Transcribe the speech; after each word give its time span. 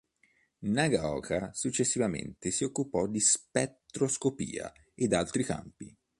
Nagaoka 0.63 1.51
successivamente 1.53 2.49
si 2.49 2.63
occupò 2.63 3.05
di 3.07 3.19
spettroscopia 3.19 4.73
ed 4.95 5.13
altri 5.13 5.43
campi. 5.43 5.95